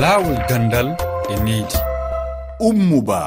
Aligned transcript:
laawol 0.00 0.38
gandal 0.48 0.88
e 1.32 1.34
needi 1.44 1.78
ummuba. 2.60 3.20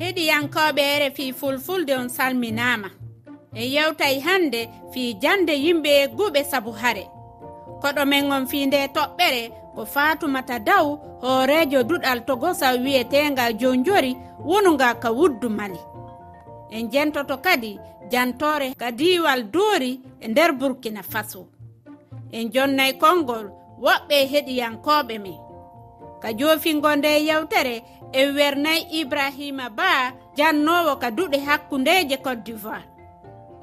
Heɗiyankoɓe 0.00 0.84
rfi 1.02 1.32
fulfulde 1.32 1.92
on 2.00 2.08
salminama 2.08 2.88
en 3.54 3.66
yewtay 3.74 4.20
hande 4.26 4.60
fi 4.92 5.14
jande 5.22 5.52
yimɓe 5.64 5.92
guɓe 6.16 6.40
saabu 6.50 6.72
haare 6.80 7.04
koɗo 7.82 8.02
men 8.06 8.32
on 8.32 8.46
fi 8.46 8.66
nde 8.66 8.78
toɓɓere 8.96 9.42
ko 9.74 9.84
fatumata 9.94 10.58
daw 10.58 10.86
hoorejo 11.22 11.82
duɗal 11.88 12.18
togosa 12.26 12.68
wiyetenga 12.84 13.52
jonjori 13.60 14.12
wonuga 14.48 14.94
ka 15.02 15.10
wuddu 15.18 15.48
mali. 15.50 15.80
En 16.70 16.88
jentoto 16.92 17.36
kadi 17.46 17.78
jantore 18.12 18.74
ka 18.80 18.90
diwal 18.90 19.42
doori 19.54 20.00
e 20.20 20.28
nder 20.28 20.52
burkina 20.52 21.02
faso. 21.02 21.55
en 22.32 22.50
jonnay 22.54 22.92
konngol 22.98 23.46
woɓɓe 23.84 24.16
heɗiyankoɓe 24.32 25.18
men. 25.24 25.38
Ka 26.22 26.28
joofingo 26.38 26.90
nde 26.96 27.10
yewtere 27.28 27.82
en 28.12 28.34
wernayi 28.36 28.82
ibrahima 29.00 29.66
ba 29.70 30.12
jannowo 30.36 30.96
ka 31.02 31.10
duɗe 31.10 31.38
hakkundeje 31.46 32.16
cote 32.24 32.42
d'ivoire. 32.44 32.88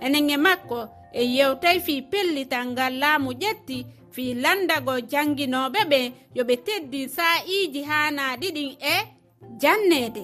Enen 0.02 0.30
e 0.30 0.38
makko 0.38 0.80
en 1.14 1.28
yewtay 1.38 1.80
fi 1.80 2.02
pellital 2.02 2.68
ngal 2.68 2.94
laamu 3.02 3.32
ƴetti 3.42 3.86
fi 4.12 4.34
landago 4.34 4.94
jannginoɓe 5.12 5.80
ɓe 5.92 6.00
yoɓe 6.36 6.56
teddi 6.66 7.10
sa'iji 7.16 7.82
hana 7.84 8.36
ɗiɗin 8.42 8.72
e 8.80 8.96
jannede. 9.62 10.24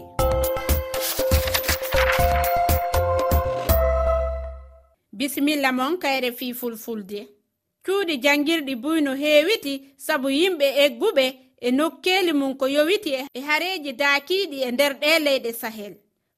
Bisimilla 5.11 5.71
mon 5.71 5.97
kayre 5.97 6.31
fi 6.31 6.53
fulfulde. 6.53 7.38
cuuɗi 7.85 8.15
janngirɗi 8.23 8.73
buy 8.83 9.01
no 9.01 9.11
heewiti 9.21 9.73
sabu 9.97 10.27
yimɓe 10.29 10.67
egguɓe 10.85 11.25
e 11.61 11.71
nokkeeli 11.71 12.33
mum 12.33 12.53
ko 12.59 12.65
yowiti 12.75 13.09
e, 13.19 13.21
e 13.33 13.39
hareeji 13.47 13.91
daakiiɗi 14.01 14.57
e 14.67 14.71
nder 14.71 14.93
ɗe 15.01 15.19
leyɗe 15.25 15.51
sahel. 15.61 15.93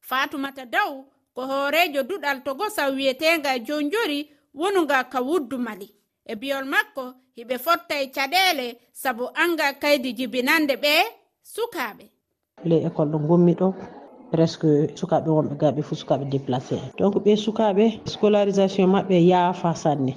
Fatumata 0.09 0.65
daw 0.65 0.91
ko 1.35 1.41
hoorejo 1.49 2.01
duɗal 2.09 2.37
togosa 2.45 2.83
wiyetenga 2.95 3.49
e 3.55 3.59
jonjori 3.67 4.19
wonuga 4.59 5.03
ka 5.11 5.19
wuddu 5.27 5.57
mali. 5.57 5.89
E 6.25 6.35
biyol 6.35 6.65
makko 6.73 7.03
hiɓe 7.37 7.55
fotta 7.65 7.95
e 8.03 8.07
caɗeele 8.15 8.67
sabu 8.93 9.23
anga 9.43 9.73
kaydi 9.81 10.09
jibinande 10.17 10.75
ɓe 10.83 10.93
sukaaɓe. 11.53 12.05
Ley 12.69 12.81
école 12.87 13.11
ɗo 13.11 13.17
gommi 13.27 13.53
ɗo 13.59 13.67
presque 14.31 14.69
sukaaɓe 14.99 15.29
wonɓe 15.37 15.55
gaɓe 15.61 15.81
fof 15.87 15.97
sukaaɓe 16.01 16.25
déplacé. 16.33 16.75
Donc 16.97 17.15
ɓe 17.23 17.31
sukaaɓe 17.45 17.85
scolarisation 18.05 18.87
maɓɓe 18.95 19.15
yaafa 19.31 19.75
sanne. 19.75 20.13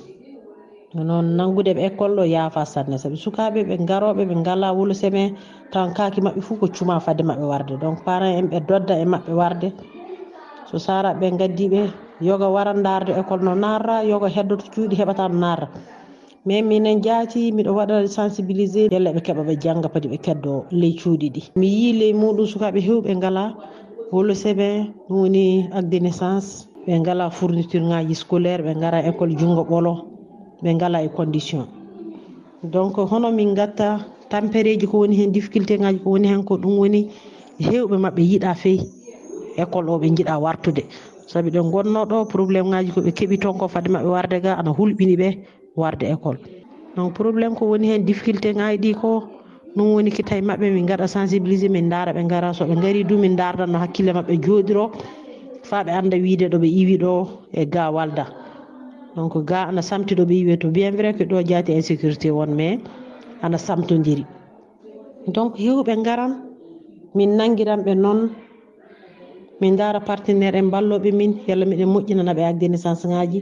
noon 1.03 1.34
nanngude 1.37 1.75
ɓe 1.75 1.83
école 1.89 2.14
ɗo 2.17 2.25
yaafa 2.25 2.64
sanne. 2.64 2.97
Sabi 2.98 3.17
sukaaɓe 3.17 3.64
ɓe 3.69 3.75
ngaroɓe 3.83 4.23
ɓe 4.28 4.34
ngala 4.37 4.73
wulseme 4.73 5.34
tawan 5.73 5.92
kaaki 5.95 6.20
maɓɓe 6.20 6.41
fuu 6.41 6.56
ko 6.61 6.67
cuma 6.77 7.00
fadde 7.00 7.23
maɓɓe 7.23 7.45
warde. 7.47 7.75
Donc 7.81 8.05
parent 8.05 8.39
en 8.39 8.47
ɓe 8.50 8.61
dodda 8.69 8.95
e 9.00 9.05
maɓɓe 9.05 9.33
warde. 9.34 9.72
So 10.70 10.78
saraɓe 10.78 11.31
gaddiɓe 11.39 11.81
yoga 12.20 12.48
wara 12.48 12.72
darde 12.75 13.11
école 13.20 13.42
no 13.42 13.55
narra 13.55 14.05
yoga 14.05 14.28
heddoto 14.28 14.65
cuuɗi 14.72 14.95
heɓata 14.97 15.28
no 15.28 15.39
narra 15.39 15.69
mais 16.47 16.62
minen 16.62 17.00
jaati 17.03 17.53
miɗo 17.53 17.72
waɗa 17.75 18.06
sensibilisé 18.06 18.89
yalla 18.92 19.12
ɓe 19.12 19.20
keɓa 19.27 19.42
ɓe 19.48 19.55
jannga 19.62 19.89
padi 19.89 20.09
ɓe 20.09 20.19
keddo 20.20 20.65
ley 20.70 20.92
cuuɗi 21.00 21.28
ɗi. 21.34 21.42
Mi 21.56 21.67
yii 21.67 21.92
ley 21.98 22.12
muɗum 22.12 22.47
sukaaɓe 22.47 22.81
hewɓe 22.81 23.11
ngala 23.17 23.55
wulseme 24.12 24.92
ɗum 25.09 25.19
woni 25.20 25.69
acte 25.72 25.89
de 25.91 25.98
naissance 26.00 26.69
ɓe 26.87 26.92
ngala 27.00 27.31
fourniture 27.31 27.81
ngaji 27.83 28.15
scolaire 28.15 28.62
ɓe 28.62 28.72
ngara 28.77 28.98
école 29.09 29.34
junngo 29.39 29.65
ɓolo. 29.65 30.13
ɓe 30.64 30.70
ngala 30.74 30.98
e 31.04 31.08
condition. 31.08 31.66
Donc 32.62 32.96
hono 32.96 33.30
min 33.30 33.54
gatta 33.54 34.00
tampereji 34.30 34.86
ko 34.86 34.98
woni 35.04 35.16
hen 35.20 35.30
difficulté 35.32 35.76
ngaji 35.78 35.98
ko 36.02 36.10
woni 36.10 36.28
hen 36.28 36.42
ko 36.44 36.56
ɗum 36.56 36.78
woni 36.80 37.00
hewɓe 37.60 37.96
mabɓe 38.04 38.22
yiiɗa 38.30 38.54
feyi 38.54 38.80
école 39.62 39.88
o 39.91 39.98
ɓe 39.98 40.08
jiiɗa 40.16 40.38
wartude. 40.41 40.82
Saabi 41.26 41.50
ɗen 41.50 41.70
gonnoɗo 41.70 42.24
probléme 42.32 42.69
ngaji 42.69 42.91
koɓe 42.97 43.10
keeɓi 43.12 43.38
toon 43.42 43.58
ko 43.58 43.69
fade 43.69 43.88
mabɓe 43.88 44.08
warde 44.08 44.41
ga 44.42 44.53
ana 44.58 44.70
hulɓini 44.70 45.16
ɓe 45.16 45.28
warde 45.76 46.03
école. 46.14 46.38
Donc 46.97 47.12
probléme 47.14 47.54
ko 47.54 47.66
woni 47.66 47.86
hen 47.92 48.04
difficulté 48.04 48.54
ngaji 48.54 48.78
ɗi 48.78 48.94
ko 49.00 49.22
ɗum 49.76 49.92
woni 49.94 50.10
ki 50.10 50.22
tawi 50.22 50.41
maɓɓe 50.42 50.72
min 50.72 50.86
gaɗa 50.86 51.06
sensibilisé 51.06 51.69
min 51.69 51.88
daara 51.91 52.12
ɓe 52.12 52.26
gara 52.28 52.53
soɓe 52.53 52.74
gari 52.80 53.04
du 53.04 53.19
min 53.19 53.36
dardanno 53.36 53.78
hakkille 53.78 54.12
mabɓe 54.12 54.41
jooɗiro 54.42 54.91
fa 55.62 55.84
ɓe 55.84 55.91
anda 55.92 56.16
wiide 56.16 56.48
ɗo 56.48 56.58
ɓe 56.58 56.66
iwi 56.80 56.97
ɗo 56.98 57.28
e 57.53 57.66
ga 57.66 57.91
walda. 57.91 58.44
donc 59.16 59.32
ga 59.47 59.69
ana 59.69 59.82
samtiɗo 59.82 60.25
ɓe 60.28 60.34
yiwe 60.34 60.56
to 60.58 60.69
bien 60.70 60.92
vrai 60.97 61.12
que 61.14 61.25
ɗo 61.25 61.42
jaati 61.47 61.72
insécurité 61.72 62.30
won 62.30 62.50
mais 62.54 62.78
ana 63.42 63.58
samtodiri 63.58 64.25
donc 65.34 65.56
hewɓe 65.58 66.02
garan 66.02 66.32
min 67.14 67.30
nangiran 67.36 67.80
ɓe 67.84 67.94
noon 67.94 68.30
min 69.60 69.76
dara 69.76 70.00
partenaire 70.00 70.56
en 70.58 70.69
balloɓe 70.70 71.12
min 71.12 71.32
yalla 71.48 71.64
miɗen 71.64 71.88
moƴƴinana 71.88 72.34
ɓe 72.34 72.42
agdeni 72.44 72.78
sens 72.78 73.04
ngaji 73.06 73.41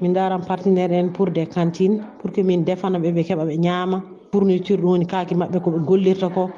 min 0.00 0.12
daran 0.12 0.40
partenaire 0.44 0.92
en 0.92 1.08
pour 1.12 1.30
des 1.30 1.46
cantines 1.46 2.00
pour 2.20 2.32
que 2.32 2.42
min 2.42 2.58
defana 2.64 2.98
ɓe 2.98 3.12
ɓe 3.12 3.22
keɓa 3.24 3.44
ɓe 3.46 3.56
ñaama. 3.58 4.02
Fourniture 4.32 4.76
ɗum 4.80 4.90
woni 4.90 5.06
kaake 5.06 5.34
maɓɓe 5.34 5.58
koɓe 5.64 5.78
gollirta 5.86 6.28
ko. 6.28 6.50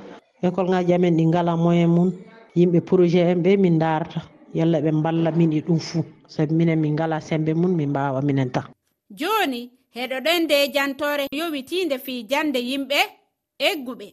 École 0.43 0.69
ngaji 0.71 0.93
amen 0.95 1.17
ɗi 1.17 1.25
ngala 1.27 1.57
moyen 1.57 1.89
mum 1.91 2.11
yimɓe 2.57 2.81
projet 2.81 3.27
en 3.33 3.43
ɓe 3.43 3.57
min 3.59 3.79
darata 3.79 4.23
yalla 4.55 4.81
ɓe 4.81 4.91
balla 5.03 5.31
min 5.31 5.53
e 5.53 5.61
ɗum 5.61 5.79
fuu. 5.79 6.03
sabi 6.29 6.55
minen 6.55 6.81
min 6.81 6.93
ngala 6.95 7.21
sembe 7.21 7.53
mum 7.55 7.73
min 7.77 7.91
mbawa 7.91 8.21
minen 8.23 8.51
tan. 8.55 8.67
Joni 9.11 9.71
heɗoɗen 9.97 10.39
nde 10.45 10.57
jantore 10.75 11.25
yowitinde 11.39 11.97
fi 12.05 12.15
jande 12.31 12.61
yimɓe 12.69 13.01
egguɓe. 13.69 14.09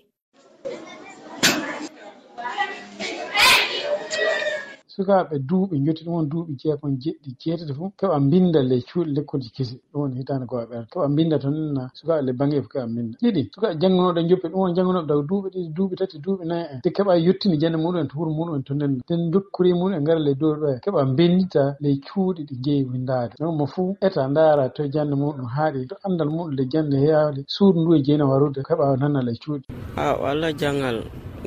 sukaaɓe 4.95 5.35
duuɓi 5.49 5.75
joti 5.85 6.03
ɗum 6.05 6.13
woni 6.15 6.29
duuɓi 6.31 6.53
jeegon 6.61 6.93
jeɗɗi 7.03 7.29
jeetati 7.41 7.73
fof 7.77 7.91
keɓa 7.99 8.17
mbinda 8.25 8.59
ley 8.69 8.81
cuuɗi 8.89 9.11
lekkoji 9.15 9.49
kese 9.55 9.75
ɗum 9.91 10.01
woni 10.01 10.15
hitaande 10.19 10.45
ko 10.49 10.55
aɓe 10.63 10.75
keɓa 10.91 11.07
mbinda 11.13 11.37
tan 11.43 11.55
na 11.75 11.83
sukaaɓe 11.97 12.21
le 12.27 12.31
bange 12.39 12.57
fof 12.61 12.69
keɓa 12.73 12.87
mbinda. 12.91 13.15
Ɗiɗi 13.23 13.41
sukaaɓe 13.53 13.75
janngunoɗo 13.81 14.21
joppi 14.29 14.47
ɗum 14.51 14.59
woni 14.61 14.75
janngunoɓe 14.77 15.07
daw 15.09 15.21
duuɓi 15.29 15.47
ɗiɗi 15.53 15.69
duuɓi 15.75 15.95
tati 15.99 16.17
duuɓi 16.25 16.43
nayi 16.49 16.65
en 16.73 16.79
te 16.83 16.89
keɓa 16.95 17.13
yettini 17.25 17.57
jannde 17.61 17.77
muɗum 17.83 17.99
en 18.01 18.07
to 18.07 18.15
wuro 18.19 18.31
muɗum 18.37 18.55
en 18.55 18.63
to 18.63 18.73
nden 18.73 18.91
nden 19.03 19.21
dokkuri 19.31 19.73
muɗum 19.79 19.93
e 19.97 19.99
ngara 20.01 20.19
ley 20.27 20.35
dow 20.41 20.53
ɗo 20.61 20.67
e. 20.75 20.77
Keɓa 20.83 21.01
mbindita 21.11 21.63
ley 21.83 21.95
cuuɗi 22.07 22.41
ɗi 22.49 22.55
jeeyi 22.63 22.83
windaade 22.89 23.33
donc 23.39 23.53
mo 23.59 23.65
fuu 23.73 23.95
eta 24.01 24.21
ndaara 24.27 24.69
to 24.75 24.81
jannde 24.93 25.15
muɗum 25.21 25.47
haaɗi. 25.55 25.87
To 25.89 25.95
anndal 26.05 26.29
muɗum 26.35 26.55
le 26.57 26.63
jannde 26.71 26.95
heyaade 27.03 27.41
suudu 27.47 27.79
ndu 27.81 27.91
e 27.97 27.99
jeyno 28.05 28.25
warude 28.31 28.61
keɓa 28.67 28.97
nana 29.01 29.21
ley 29.27 29.37
cuuɗi. 29.43 29.65
A 29.97 30.15
walla 30.21 30.47
janngal 30.53 30.97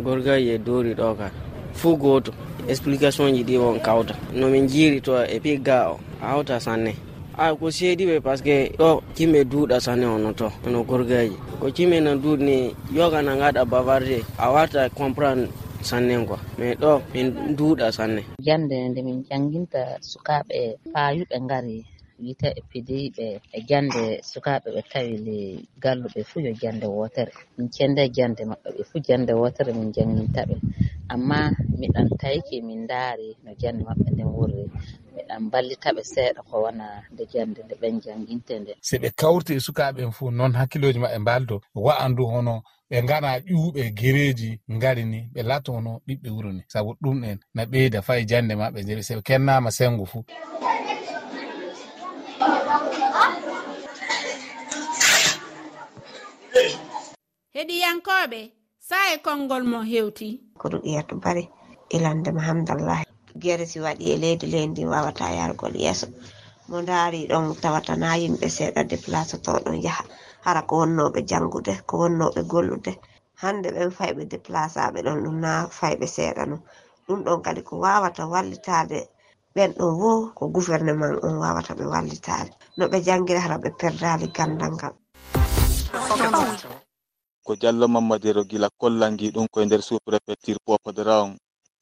gorgaji 0.05 0.49
e 0.55 0.59
doori 0.59 0.93
ɗo 0.95 1.15
kan 1.19 1.33
fuu 1.73 1.97
gooto 1.97 2.33
explication 2.69 3.35
ji 3.35 3.43
ɗi 3.45 3.57
on 3.59 3.81
kawta. 3.81 4.15
Nomin 4.35 4.69
jiiri 4.69 5.01
to 5.01 5.13
e 5.25 5.39
pigga 5.41 5.91
o 5.93 6.01
a 6.23 6.27
hawta 6.33 6.61
sanne. 6.61 6.93
A 7.39 7.55
ko 7.55 7.67
seediɓe 7.71 8.21
par 8.21 8.37
ce 8.39 8.43
que 8.45 8.57
ɗo 8.79 9.03
cimɓe 9.17 9.45
duuɗa 9.51 9.81
sanne 9.81 10.07
ono 10.07 10.33
to 10.33 10.47
ono 10.67 10.83
gorgaji 10.85 11.37
ko 11.61 11.67
cimɓe 11.77 12.01
no 12.03 12.13
duuɗni 12.23 12.75
yogana 12.97 13.33
gaɗa 13.41 13.63
bavarde 13.65 14.19
a 14.39 14.51
warta 14.53 14.89
comprendre 14.91 15.49
sanne 15.83 16.27
quoi 16.27 16.39
mais 16.59 16.75
ɗo 16.83 17.01
min 17.15 17.55
duuɗa 17.57 17.93
sanne. 17.93 18.23
Jande 18.47 18.77
nde 18.91 19.01
min 19.07 19.19
janginta 19.29 19.81
sukaɓe 20.11 20.59
paayuɓe 20.93 21.37
ngari 21.45 21.77
wiyete 22.21 22.49
e 22.59 22.63
pidiɓe 22.71 23.27
e 23.57 23.59
jande 23.69 24.03
sukaɓe 24.31 24.69
ɓe 24.75 24.83
tawi 24.93 25.15
le 25.27 25.37
galluɓe 25.83 26.21
fuu 26.29 26.41
yo 26.47 26.53
jande 26.61 26.87
wotere 26.97 27.33
min 27.57 27.69
cende 27.77 28.03
jande 28.17 28.43
maɓɓe 28.51 28.69
ɓe 28.77 28.83
fuu 28.91 28.99
jande 29.07 29.33
wotere 29.41 29.71
min 29.79 29.93
jangintaɓe 29.97 30.55
amma 31.15 31.41
miɗon 31.81 32.09
taiki 32.21 32.57
min 32.67 32.81
ndaari 32.85 33.29
no 33.45 33.51
jannde 33.61 33.83
maɓɓe 33.89 34.09
nden 34.13 34.27
wurri. 34.37 34.65
Miɗan 35.15 35.43
ballita 35.53 35.89
ɓe 35.97 36.03
seeɗa 36.13 36.41
ko 36.49 36.57
wona 36.65 36.87
nde 37.13 37.23
jannde 37.33 37.61
nde 37.65 37.75
ɓen 37.83 37.95
janginte 38.05 38.55
nde. 38.61 38.73
Se 38.89 38.97
ɓe 39.03 39.09
kawti 39.21 39.53
e 39.55 39.61
sukaaɓen 39.67 40.11
fuu 40.17 40.31
noon 40.39 40.53
hakkilooji 40.59 40.99
maɓɓe 41.03 41.19
mbaldo 41.25 41.57
wa'andu 41.85 42.23
hono 42.33 42.55
ɓe 42.91 42.97
ngara 43.05 43.31
ƴuuɓe 43.49 43.83
gereeji 43.99 44.51
ngari 44.77 45.05
ni 45.13 45.21
ɓe 45.35 45.41
lato 45.51 45.71
hono 45.77 45.93
ɓiɓɓe 46.07 46.29
wuro 46.35 46.51
ni. 46.57 46.63
Sabu 46.73 46.91
ɗum 47.03 47.19
en 47.31 47.39
na 47.55 47.63
ɓeyda 47.71 47.99
fayi 48.07 48.23
jannde 48.31 48.55
maɓɓe 48.61 48.79
je 48.87 49.03
se 49.07 49.15
ɓe 49.17 49.23
kennaama 49.29 49.71
senngo 49.79 50.05
fuu. 50.13 50.23
Heɗiyankoɓe 57.55 58.41
saa 58.89 59.13
e 59.15 59.19
konngol 59.27 59.65
mo 59.73 59.81
hewti? 59.93 60.29
Ko 60.61 60.65
ɗum 60.73 60.83
iyatu 60.91 61.15
bari 61.25 61.45
ilandema 61.97 62.41
e 62.43 62.47
hamdallahi 62.49 63.05
guere 63.43 63.65
si 63.73 63.79
waɗi 63.85 64.05
e 64.13 64.17
leydi 64.23 64.47
leydi 64.55 64.83
wawata 64.93 65.27
yargol 65.39 65.75
yeeso. 65.85 66.07
Mo 66.69 66.79
daari 66.89 67.21
ɗon 67.31 67.45
tawatana 67.63 68.09
yimɓe 68.23 68.47
seeɗa 68.57 68.83
déplace 68.91 69.37
to 69.45 69.53
ɗon 69.65 69.79
yaha. 69.87 70.05
Hara 70.45 70.61
ko 70.69 70.75
wonnoɓe 70.81 71.21
jangude 71.31 71.75
ko 71.89 71.95
wonnoɓe 72.03 72.41
gollude. 72.53 72.93
Hande 73.43 73.69
ɓen 73.77 73.91
fayɓe 73.99 74.23
déplaceaɓe 74.33 74.99
ɗon 75.07 75.19
ɗum 75.25 75.37
na 75.45 75.53
fayɓe 75.79 76.07
seeɗa 76.17 76.43
no. 76.51 76.57
Ɗum 77.07 77.19
ɗon 77.27 77.39
kadi 77.45 77.61
ko 77.69 77.75
wawata 77.85 78.23
wallitade 78.33 78.99
ɓen 79.55 79.71
ɗon 79.79 79.93
wo 80.01 80.11
ko 80.37 80.43
gouvernement 80.55 81.17
on 81.27 81.35
wawata 81.43 81.73
ɓe 81.79 81.85
wallitade 81.93 82.51
no 82.79 82.85
ɓe 82.93 82.99
jangguiri 83.07 83.41
hara 83.45 83.57
ɓe 83.63 83.69
perdali 83.81 84.27
gandal 84.37 84.73
ngal. 84.77 84.95
ko 87.49 87.57
diallo 87.57 87.89
mamadero 87.89 88.45
gila 88.45 88.69
kollangi 88.81 89.33
ɗum 89.33 89.47
koye 89.53 89.67
nder 89.67 89.81
sous 89.83 90.01
préfecture 90.05 90.59
popodra 90.67 91.23
on 91.25 91.33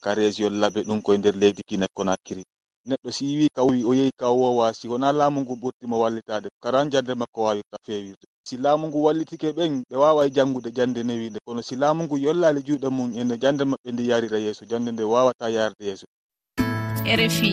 ka 0.02 0.14
région 0.14 0.52
laɓe 0.62 0.80
ɗum 0.86 1.02
koye 1.02 1.18
nder 1.18 1.34
leydi 1.34 1.62
guine 1.68 1.86
konakiri 1.96 2.42
neɗɗo 2.88 3.10
si 3.10 3.24
wi 3.38 3.48
kawi 3.56 3.82
o 3.82 3.90
yehi 3.98 4.12
ka 4.20 4.30
wowa 4.30 4.72
si 4.78 4.86
wona 4.88 5.10
laamu 5.12 5.40
ngu 5.42 5.54
ɓurtimo 5.62 5.96
wallitade 6.02 6.48
kara 6.62 6.86
jande 6.92 7.14
makko 7.14 7.40
wawirta 7.42 7.76
fewirde. 7.86 8.26
Si 8.48 8.56
laamu 8.56 8.86
ngu 8.88 8.98
wallitike 9.06 9.48
ɓen 9.56 9.82
ɓe 9.90 9.96
wawai 10.02 10.30
janngude 10.30 10.70
jande 10.70 11.02
newinde 11.02 11.38
kono 11.44 11.62
si 11.62 11.74
laamu 11.76 12.04
ngu 12.04 12.16
yollali 12.18 12.60
juuɗe 12.66 12.88
mum 12.88 13.10
ene 13.18 13.34
jande 13.42 13.64
maɓɓe 13.64 13.88
ndi 13.92 14.08
yarira 14.10 14.38
yeeso 14.38 14.64
jande 14.70 14.90
nde 14.92 15.02
wawata 15.02 15.50
yarde 15.56 15.82
yeeso. 15.88 16.06
Rfi 17.18 17.50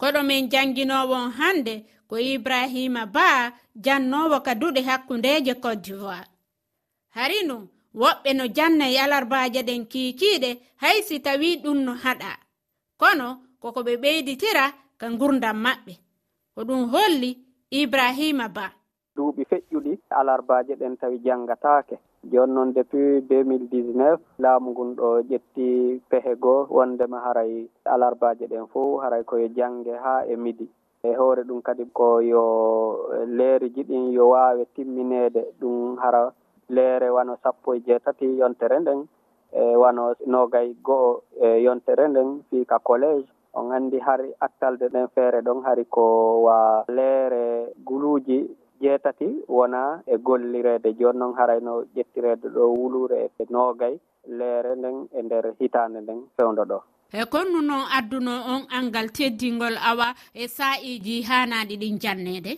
koɗo 0.00 0.20
min 0.28 0.48
janginowo 0.52 1.16
hande 1.38 1.74
ko 2.10 2.18
ibrahima 2.18 3.06
ba 3.06 3.54
jannowo 3.84 4.42
ka 4.46 4.52
duɗe 4.60 4.80
hakkundeje 4.88 5.54
cote 5.62 5.80
d'ivoire. 5.84 6.26
Hari 7.16 7.38
woɓɓe 8.00 8.30
no 8.38 8.44
jannayi 8.56 8.96
e 8.96 9.00
alarbaje 9.04 9.60
ɗen 9.68 9.82
kikiɗe 9.92 10.50
hay 10.82 10.96
si 11.06 11.16
tawi 11.26 11.48
ɗum 11.62 11.78
no 11.86 11.92
haɗa. 12.02 12.30
Kono 13.00 13.26
koko 13.62 13.80
ɓe 13.86 13.92
ɓeyditira 14.02 14.64
ka 15.00 15.06
gurdam 15.20 15.56
maɓɓe. 15.64 15.92
Ko 16.54 16.60
ɗum 16.68 16.82
holli 16.92 17.30
ibrahima 17.80 18.46
ba. 18.56 18.66
Duuɓi 19.16 19.42
feƴƴuɗi 19.50 19.92
alarbaje 20.18 20.72
ɗen 20.80 20.94
tawi 21.00 21.16
janngataake 21.26 21.96
jooni 22.30 22.52
noon 22.54 22.70
depuis 22.76 23.22
2019 23.28 24.18
laamu 24.42 24.68
ngun 24.70 24.90
ɗo 24.98 25.08
ƴetti 25.30 25.66
pehe 26.10 26.32
goo 26.42 26.66
wondema 26.76 27.18
haray 27.24 27.52
alarbaje 27.84 28.44
ɗen 28.52 28.66
fof 28.72 29.02
haray 29.02 29.22
koye 29.30 29.46
jange 29.56 29.92
haa 30.04 30.22
e 30.26 30.36
midi. 30.36 30.66
e 31.02 31.14
hoore 31.14 31.42
ɗum 31.48 31.62
kadi 31.62 31.84
ko 31.92 32.20
yo 32.20 32.42
e 33.22 33.26
leeriji 33.26 33.82
ɗin 33.88 34.12
yo 34.12 34.28
waawe 34.28 34.64
timminede 34.74 35.42
ɗum 35.60 35.96
hara 36.02 36.32
leere 36.68 37.08
wano 37.10 37.36
sappo 37.42 37.74
e 37.74 37.80
jeetati 37.86 38.26
yontere 38.38 38.78
nden 38.80 39.00
e 39.52 39.76
wano 39.76 40.14
nogay 40.26 40.74
go'o 40.86 41.22
e 41.40 41.62
yontere 41.64 42.08
nden 42.08 42.42
fii 42.50 42.64
ka 42.64 42.78
collége 42.78 43.28
on 43.54 43.72
anndi 43.72 43.98
hari 43.98 44.28
attalde 44.40 44.86
ɗen 44.92 45.08
feere 45.14 45.40
ɗon 45.42 45.62
hari 45.64 45.84
ko 45.84 46.04
wa 46.46 46.84
leere 46.88 47.72
guluuji 47.84 48.38
jeetati 48.80 49.28
wona 49.48 50.02
e 50.06 50.16
gollireede. 50.18 50.92
Jooni 50.98 51.18
noon 51.18 51.34
harayno 51.34 51.84
ƴettireede 51.96 52.48
ɗo 52.54 52.62
wuluure 52.78 53.30
e 53.40 53.44
noogay 53.50 53.94
leere 54.38 54.74
nden 54.76 55.08
e 55.12 55.22
ndeer 55.22 55.46
hitaande 55.58 56.00
nden 56.00 56.20
fewndo 56.36 56.62
ɗo. 56.64 56.78
e 57.12 57.24
konnu 57.26 57.58
noon 57.68 57.84
adduno 57.98 58.34
on 58.54 58.62
angal 58.78 59.08
teddingol 59.10 59.74
awa 59.90 60.08
e 60.34 60.46
sa'iji 60.48 61.16
haanaaɗi 61.28 61.74
ɗin 61.82 61.98
jannede? 62.02 62.52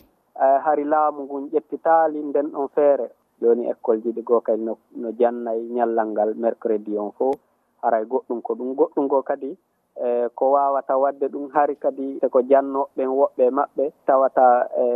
Eyi 0.45 0.59
hari 0.65 0.85
laamu 0.85 1.21
ngun 1.25 1.45
ƴettitaali 1.53 2.19
nden 2.29 2.47
ɗon 2.53 2.69
feere. 2.75 3.07
Jooni 3.41 3.65
école 3.73 4.01
ji 4.03 4.11
ɗi 4.13 4.23
goo 4.23 4.41
kadi 4.41 4.63
no 4.63 4.75
no 4.95 5.09
jannayi 5.19 5.63
ñallal 5.77 6.09
ngal 6.13 6.31
mercredi 6.37 6.97
on 6.99 7.11
fof 7.19 7.37
haray 7.83 8.05
goɗɗum 8.05 8.43
ko 8.43 8.55
ɗum 8.55 8.75
goɗɗum 8.79 9.09
goo 9.09 9.23
kadi 9.23 9.51
e 9.97 10.29
ko 10.35 10.45
waawata 10.53 10.95
waɗde 11.03 11.27
ɗum 11.33 11.49
hari 11.55 11.77
kadi 11.77 12.19
eko 12.23 12.39
jannoɓeɓen 12.51 13.09
woɓɓe 13.19 13.45
maɓɓe 13.51 13.85
tawata 14.07 14.69
e 14.85 14.87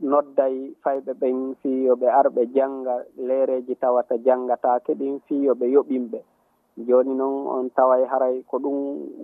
nodday 0.00 0.56
fayɓe 0.84 1.12
ɓen 1.20 1.54
fiyoɓe 1.62 2.06
arɓe 2.20 2.42
jannga 2.54 2.94
leereeji 3.16 3.74
tawata 3.82 4.14
janngataake 4.26 4.92
ɗin 4.94 5.20
fiyoɓe 5.26 5.66
yoɓinɓe. 5.74 6.18
jooni 6.88 7.14
noon 7.14 7.46
on 7.46 7.70
taway 7.76 8.04
haray 8.10 8.42
ko 8.50 8.58
ɗum 8.58 8.76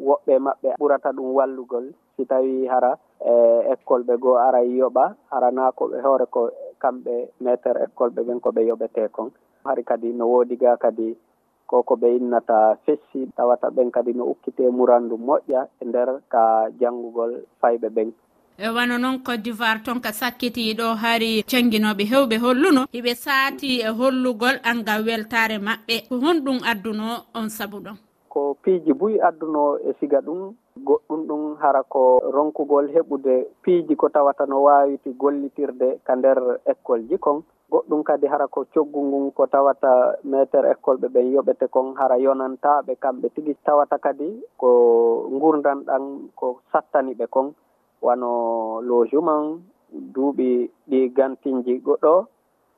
woɓɓe 0.06 0.34
maɓɓe 0.38 0.68
ɓurata 0.78 1.12
ɗum 1.16 1.34
wallugol. 1.36 1.86
Si 2.16 2.24
tawi 2.26 2.66
hara 2.66 2.96
e 3.20 3.32
école 3.72 4.04
ɓe 4.08 4.14
goo 4.22 4.36
aray 4.36 4.68
yoɓa 4.78 5.14
harana 5.30 5.72
ko 5.72 5.84
ɓe 5.90 5.98
hoore 6.04 6.26
ko 6.26 6.50
kamɓe 6.82 7.14
maître 7.40 7.72
école 7.86 8.10
ɓe 8.16 8.22
ɓen 8.26 8.40
ko 8.40 8.50
ɓe 8.52 8.62
yoɓete 8.68 9.08
kon. 9.12 9.30
Hari 9.64 9.82
kadi 9.84 10.12
no 10.12 10.26
woodi 10.28 10.56
ga 10.56 10.76
kadi 10.76 11.16
ko 11.66 11.82
ko 11.82 11.94
ɓe 11.96 12.16
innata 12.16 12.76
fessi 12.84 13.26
tawata 13.36 13.68
ɓen 13.70 13.90
kadi 13.90 14.12
no 14.14 14.24
ukkite 14.24 14.70
murandu 14.70 15.16
moƴƴa 15.18 15.66
e 15.80 15.84
nder 15.84 16.08
ka 16.28 16.68
janngugol 16.80 17.32
fayɓe 17.60 17.88
ɓen. 17.90 18.12
e 18.58 18.68
wano 18.68 18.96
noon 18.98 19.18
cote 19.22 19.42
d'ivoire 19.44 19.82
toon 19.84 20.00
ka 20.00 20.12
sakkitiɗo 20.12 20.86
hari 21.02 21.42
canguinoɓe 21.50 22.04
hewɓe 22.12 22.36
holluno. 22.44 22.82
Hiɓe 22.94 23.12
saati 23.14 23.80
e 23.84 23.88
hollugol 23.98 24.56
angal 24.64 25.04
weltare 25.04 25.58
maɓɓe. 25.58 26.08
Ko 26.08 26.14
honɗum 26.24 26.58
adduno 26.70 27.06
on 27.34 27.48
saabu 27.48 27.78
ɗon? 27.84 27.96
Ko 28.32 28.56
piiji 28.62 28.92
buyi 28.92 29.20
adduno 29.20 29.76
e 29.88 29.92
siga 30.00 30.20
ɗum 30.20 30.54
goɗɗum 30.86 31.20
ɗum 31.28 31.42
hara 31.60 31.82
ko 31.82 32.20
ronkugol 32.32 32.88
heɓude. 32.94 33.34
Piiji 33.62 33.94
ko 33.96 34.08
tawata 34.08 34.46
no 34.46 34.62
wawiti 34.62 35.10
gollitirde 35.12 36.00
ka 36.06 36.16
nder 36.16 36.38
école 36.66 37.04
ji 37.08 37.18
kon. 37.18 37.42
Goɗɗum 37.70 38.02
kadi 38.04 38.26
hara 38.26 38.46
ko 38.48 38.64
coggu 38.72 39.00
ngun 39.04 39.32
ko 39.32 39.46
tawata 39.46 40.16
métere 40.24 40.70
école 40.72 40.96
ɓe 40.96 41.08
ɓen 41.12 41.32
yoɓete 41.34 41.68
kon 41.68 41.92
hara 41.98 42.16
yonantaɓe 42.18 42.96
kamɓe 42.96 43.28
tigi. 43.34 43.54
Tawata 43.64 43.98
kadi 43.98 44.40
ko 44.56 45.28
ngurdan 45.30 45.84
ɗan 45.84 46.30
ko 46.34 46.60
sattani 46.72 47.12
ɓe 47.14 47.26
kon. 47.28 47.52
wano 48.06 48.30
logement 48.90 49.46
duuɓi 50.14 50.48
ɗi 50.90 51.00
gantinji 51.16 51.74
goɗɗo 51.86 52.14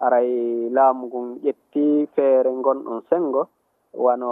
aray 0.04 0.30
laamu 0.76 1.02
ngun 1.06 1.26
ƴetti 1.44 1.84
feere 2.14 2.50
ngonɗon 2.60 3.00
sengo 3.10 3.42
wano 4.04 4.30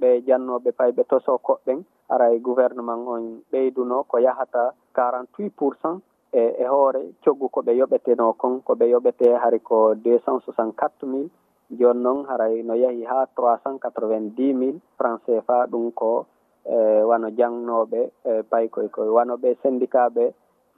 ɓe 0.00 0.08
jannoɓe 0.26 0.70
payɓe 0.78 1.02
toso 1.10 1.32
koɓɓen 1.46 1.78
aray 2.12 2.34
gouvernement 2.46 3.02
on 3.14 3.24
ɓeyduno 3.50 3.96
ko 4.10 4.16
yahata 4.26 4.62
48 4.94 5.50
pourcent 5.58 5.98
e 6.32 6.42
e 6.62 6.64
hoore 6.72 7.00
coggu 7.24 7.46
ko 7.54 7.60
ɓe 7.66 7.72
yoɓeteno 7.80 8.26
kon 8.40 8.54
ko 8.66 8.72
ɓe 8.78 8.86
yoɓete 8.92 9.26
hari 9.42 9.60
ko 9.68 9.94
264 9.94 11.06
mille 11.12 11.30
jooni 11.78 12.00
noon 12.02 12.24
haray 12.28 12.62
no 12.62 12.74
yahi 12.74 13.02
haa 13.10 13.26
390 13.36 14.54
mille 14.60 14.80
franc 14.98 15.20
CFA 15.26 15.66
ɗum 15.70 15.90
ko 16.00 16.26
e 16.74 17.02
wano 17.08 17.28
jangnooɓe 17.38 18.00
e 18.30 18.42
payi 18.50 18.68
koye 18.74 18.88
koye 18.88 19.10
wano 19.16 19.34
ɓe 19.42 19.48
syndicat 19.62 20.08
ɓe 20.16 20.24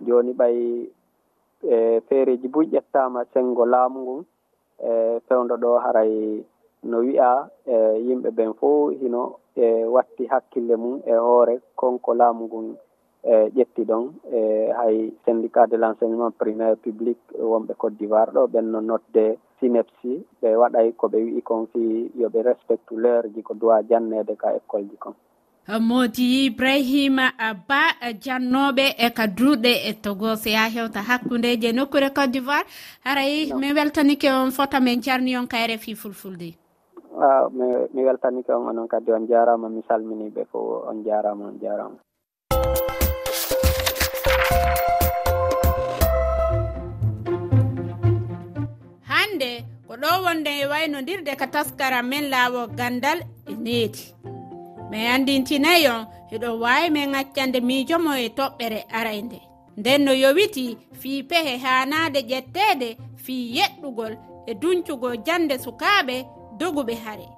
jooni 0.07 0.33
ɓay 0.41 0.57
e 1.75 2.01
feereji 2.09 2.49
buy 2.49 2.67
ƴettaama 2.73 3.21
senngo 3.33 3.65
laamu 3.67 3.99
ngun 4.05 4.21
e 4.89 5.21
fewndo 5.27 5.55
ɗo 5.63 5.71
haray 5.85 6.45
no 6.91 6.99
wiya 6.99 7.31
e 7.67 7.77
yimɓe 8.07 8.31
ɓen 8.37 8.53
fof 8.59 8.91
hino 9.01 9.23
e 9.57 9.85
watti 9.95 10.27
hakkille 10.33 10.77
mum 10.77 11.01
e 11.07 11.15
hoore 11.25 11.55
konko 11.81 12.15
laamu 12.15 12.45
ngun 12.47 12.67
e 13.23 13.51
ƴetti 13.57 13.83
ɗon. 13.85 14.05
E 14.33 14.71
hay 14.79 14.97
syndicat 15.25 15.67
de 15.71 15.77
l' 15.77 15.85
enseignement 15.91 16.31
primaire 16.39 16.77
public 16.77 17.19
wonɓe 17.51 17.73
côte 17.81 17.97
d'ivoire 17.99 18.31
ɗo 18.33 18.47
ɓen 18.53 18.67
no 18.73 18.81
notde 18.81 19.39
synepsi 19.61 20.13
ɓe 20.41 20.49
waɗay 20.61 20.93
ko 20.97 21.09
ɓe 21.09 21.19
wi'i 21.25 21.43
kon 21.43 21.67
fii 21.73 22.11
yo 22.21 22.29
ɓe 22.29 22.43
respectu 22.43 22.97
l'heure 22.97 23.29
ji 23.35 23.43
ko 23.43 23.55
duwa 23.55 23.83
janneede 23.89 24.37
ka 24.37 24.49
école 24.57 24.85
ji 24.91 24.97
kon. 24.97 25.15
modi 25.77 26.49
ibrahima 26.49 27.29
ba 27.69 27.93
eh, 28.01 28.17
jannoɓe 28.17 28.97
e 28.97 29.11
ka 29.13 29.27
duuɗe 29.27 29.73
e 29.85 29.93
togo 30.01 30.35
so 30.37 30.49
ya 30.49 30.65
hewta 30.69 31.03
hakkudeje 31.03 31.73
nokkure 31.77 32.09
cote 32.17 32.33
d'ivoire. 32.33 32.65
Haray 33.05 33.53
min 33.53 33.75
weltanike 33.77 34.31
on 34.33 34.51
fota 34.51 34.81
min 34.81 35.03
jarni 35.03 35.37
on 35.37 35.47
kayre 35.47 35.77
fi 35.79 35.95
fulfulde. 35.95 36.57
Ah, 37.21 37.45
a 37.45 37.51
mi 37.53 38.01
weltanike 38.03 38.49
on 38.49 38.65
onon 38.73 38.89
kadi 38.89 39.13
on 39.13 39.27
jarama 39.29 39.69
mi 39.69 39.83
salminiɓe 39.89 40.47
fo 40.51 40.85
on 40.89 41.05
jarama 41.05 41.45
on 41.53 41.59
jarama. 41.61 41.99
Hande 49.05 49.65
ko 49.87 49.95
ɗo 50.01 50.23
wonde 50.25 50.49
e 50.49 50.65
waynodirde 50.67 51.37
ka 51.37 51.47
taskara 51.47 52.03
men 52.03 52.31
laawo 52.31 52.69
gandal 52.73 53.21
e 53.47 53.53
neeti 53.55 54.15
mi 54.91 54.99
andintinayi 55.15 55.87
on 55.97 56.03
eɗon 56.35 56.55
wawi 56.63 56.87
min 56.91 57.15
accande 57.21 57.59
miijomo 57.69 58.13
e 58.25 58.29
toɓɓere 58.39 58.81
arayde 58.99 59.39
nden 59.79 60.01
no 60.05 60.13
yowiti 60.23 60.65
fii 61.01 61.23
pehe 61.31 61.53
hanade 61.65 62.21
ƴettede 62.31 62.89
fii 63.25 63.45
yeɗɗugol 63.57 64.13
e 64.51 64.53
duncugol 64.61 65.17
jande 65.27 65.55
sukaaɓe 65.65 66.17
doguɓe 66.59 66.95
haare 67.05 67.29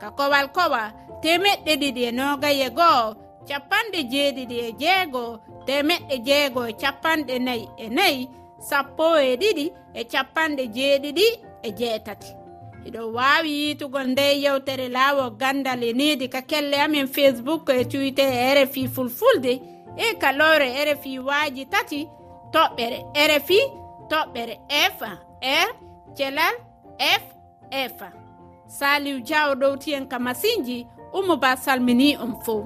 ka 0.00 0.08
kowal 0.18 0.46
kowa 0.56 0.82
temeɗɗe 1.22 1.72
ɗiɗi 1.80 2.02
e 2.08 2.12
nogaye 2.18 2.66
goho 2.78 3.06
capanɗe 3.48 3.98
jeeɗiɗi 4.12 4.56
e 4.68 4.70
jeego 4.80 5.24
temeɗɗe 5.66 6.16
jeego 6.26 6.60
e 6.70 6.72
capanɗe 6.82 7.34
nayi 7.46 7.64
e 7.84 7.86
nayi 7.96 8.20
sappo 8.68 9.04
e 9.30 9.36
ɗiɗi 9.40 9.64
e 9.94 10.02
capanɗe 10.12 10.64
jeeɗiɗi 10.76 11.26
e 11.66 11.68
jeetati. 11.78 12.41
eɗo 12.86 13.12
wawi 13.16 13.50
yitugol 13.60 14.06
nde 14.06 14.24
yewtere 14.42 14.88
laawo 14.88 15.30
gandal 15.30 15.82
e 15.82 15.92
niidi 15.92 16.28
ka 16.28 16.40
kelle 16.42 16.76
amen 16.84 17.06
facebook 17.06 17.68
e 17.68 17.84
twitter 17.84 18.30
e 18.32 18.64
rfi 18.64 18.88
fulfulde. 18.88 19.52
E 19.96 20.14
kalore 20.20 20.68
rfi 20.84 21.18
waaji 21.18 21.64
tati 21.66 22.08
toɓɓere 22.52 22.98
rfi 23.30 23.58
toɓɓere 24.10 24.54
f 24.96 24.98
r 25.42 25.68
thelal 26.16 26.54
f 26.98 27.24
f 27.70 27.98
saliw 28.78 29.18
diaw 29.20 29.54
ɗowtihen 29.60 30.08
ka 30.08 30.18
masinji 30.18 30.86
ummo 31.18 31.36
ba 31.36 31.56
salmini 31.56 32.16
on 32.16 32.32
fo. 32.44 32.64